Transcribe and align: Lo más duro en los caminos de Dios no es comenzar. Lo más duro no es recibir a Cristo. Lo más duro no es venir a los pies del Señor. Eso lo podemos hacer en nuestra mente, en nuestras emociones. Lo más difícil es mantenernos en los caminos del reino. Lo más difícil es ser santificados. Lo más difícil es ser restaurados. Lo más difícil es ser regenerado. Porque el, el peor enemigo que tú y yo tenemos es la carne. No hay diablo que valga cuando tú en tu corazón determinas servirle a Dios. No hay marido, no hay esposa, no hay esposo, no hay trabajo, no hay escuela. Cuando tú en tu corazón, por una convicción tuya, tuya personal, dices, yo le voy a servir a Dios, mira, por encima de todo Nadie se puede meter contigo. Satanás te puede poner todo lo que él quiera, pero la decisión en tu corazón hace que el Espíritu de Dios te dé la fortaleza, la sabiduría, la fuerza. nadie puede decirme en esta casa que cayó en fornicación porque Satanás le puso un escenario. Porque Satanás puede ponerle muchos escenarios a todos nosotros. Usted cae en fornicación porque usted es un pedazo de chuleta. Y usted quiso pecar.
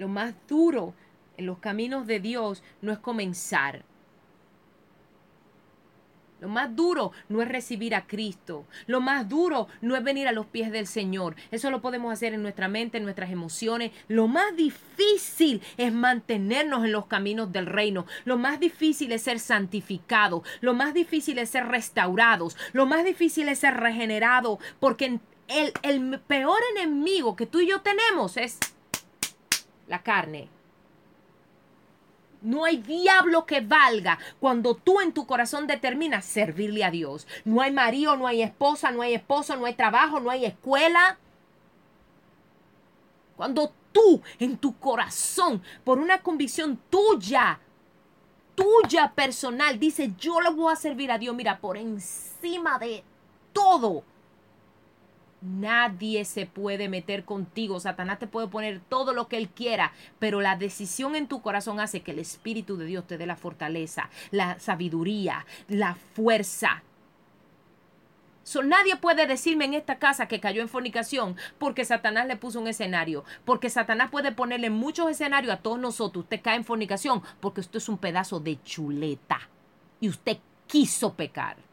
Lo 0.00 0.08
más 0.08 0.32
duro 0.48 0.94
en 1.36 1.44
los 1.44 1.58
caminos 1.58 2.06
de 2.06 2.20
Dios 2.20 2.62
no 2.80 2.90
es 2.90 2.98
comenzar. 2.98 3.84
Lo 6.40 6.48
más 6.48 6.74
duro 6.74 7.12
no 7.28 7.42
es 7.42 7.48
recibir 7.48 7.94
a 7.94 8.06
Cristo. 8.06 8.64
Lo 8.86 9.02
más 9.02 9.28
duro 9.28 9.68
no 9.82 9.96
es 9.96 10.02
venir 10.02 10.26
a 10.26 10.32
los 10.32 10.46
pies 10.46 10.72
del 10.72 10.86
Señor. 10.86 11.36
Eso 11.50 11.70
lo 11.70 11.82
podemos 11.82 12.10
hacer 12.14 12.32
en 12.32 12.40
nuestra 12.40 12.66
mente, 12.66 12.96
en 12.96 13.04
nuestras 13.04 13.30
emociones. 13.30 13.92
Lo 14.08 14.26
más 14.26 14.56
difícil 14.56 15.60
es 15.76 15.92
mantenernos 15.92 16.82
en 16.86 16.92
los 16.92 17.04
caminos 17.04 17.52
del 17.52 17.66
reino. 17.66 18.06
Lo 18.24 18.38
más 18.38 18.58
difícil 18.58 19.12
es 19.12 19.20
ser 19.20 19.38
santificados. 19.38 20.44
Lo 20.62 20.72
más 20.72 20.94
difícil 20.94 21.38
es 21.38 21.50
ser 21.50 21.66
restaurados. 21.66 22.56
Lo 22.72 22.86
más 22.86 23.04
difícil 23.04 23.50
es 23.50 23.58
ser 23.58 23.74
regenerado. 23.74 24.60
Porque 24.78 25.20
el, 25.48 25.72
el 25.82 26.20
peor 26.20 26.58
enemigo 26.74 27.36
que 27.36 27.44
tú 27.44 27.60
y 27.60 27.68
yo 27.68 27.82
tenemos 27.82 28.38
es 28.38 28.58
la 29.90 30.02
carne. 30.02 30.48
No 32.42 32.64
hay 32.64 32.78
diablo 32.78 33.44
que 33.44 33.60
valga 33.60 34.18
cuando 34.38 34.74
tú 34.74 35.00
en 35.02 35.12
tu 35.12 35.26
corazón 35.26 35.66
determinas 35.66 36.24
servirle 36.24 36.84
a 36.84 36.90
Dios. 36.90 37.26
No 37.44 37.60
hay 37.60 37.70
marido, 37.70 38.16
no 38.16 38.26
hay 38.26 38.40
esposa, 38.40 38.90
no 38.92 39.02
hay 39.02 39.14
esposo, 39.14 39.56
no 39.56 39.66
hay 39.66 39.74
trabajo, 39.74 40.20
no 40.20 40.30
hay 40.30 40.46
escuela. 40.46 41.18
Cuando 43.36 43.74
tú 43.92 44.22
en 44.38 44.56
tu 44.56 44.78
corazón, 44.78 45.62
por 45.84 45.98
una 45.98 46.22
convicción 46.22 46.80
tuya, 46.88 47.58
tuya 48.54 49.12
personal, 49.14 49.78
dices, 49.78 50.16
yo 50.16 50.40
le 50.40 50.50
voy 50.50 50.72
a 50.72 50.76
servir 50.76 51.10
a 51.10 51.18
Dios, 51.18 51.34
mira, 51.34 51.58
por 51.58 51.76
encima 51.76 52.78
de 52.78 53.02
todo 53.52 54.04
Nadie 55.42 56.26
se 56.26 56.44
puede 56.44 56.88
meter 56.88 57.24
contigo. 57.24 57.80
Satanás 57.80 58.18
te 58.18 58.26
puede 58.26 58.48
poner 58.48 58.80
todo 58.80 59.14
lo 59.14 59.28
que 59.28 59.38
él 59.38 59.48
quiera, 59.48 59.92
pero 60.18 60.40
la 60.42 60.56
decisión 60.56 61.16
en 61.16 61.28
tu 61.28 61.40
corazón 61.40 61.80
hace 61.80 62.02
que 62.02 62.10
el 62.10 62.18
Espíritu 62.18 62.76
de 62.76 62.84
Dios 62.84 63.06
te 63.06 63.16
dé 63.16 63.24
la 63.24 63.36
fortaleza, 63.36 64.10
la 64.30 64.58
sabiduría, 64.58 65.46
la 65.68 65.94
fuerza. 65.94 66.82
nadie 68.62 68.96
puede 68.96 69.26
decirme 69.26 69.64
en 69.64 69.74
esta 69.74 69.98
casa 69.98 70.28
que 70.28 70.40
cayó 70.40 70.60
en 70.60 70.68
fornicación 70.68 71.36
porque 71.58 71.86
Satanás 71.86 72.26
le 72.26 72.36
puso 72.36 72.60
un 72.60 72.68
escenario. 72.68 73.24
Porque 73.46 73.70
Satanás 73.70 74.10
puede 74.10 74.32
ponerle 74.32 74.68
muchos 74.68 75.10
escenarios 75.10 75.54
a 75.54 75.62
todos 75.62 75.78
nosotros. 75.78 76.24
Usted 76.24 76.42
cae 76.42 76.56
en 76.56 76.64
fornicación 76.64 77.22
porque 77.40 77.60
usted 77.60 77.78
es 77.78 77.88
un 77.88 77.96
pedazo 77.96 78.40
de 78.40 78.62
chuleta. 78.62 79.40
Y 80.00 80.10
usted 80.10 80.36
quiso 80.66 81.14
pecar. 81.14 81.69